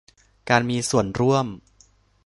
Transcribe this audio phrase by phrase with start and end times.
[0.49, 1.45] การมีส่วนร่วม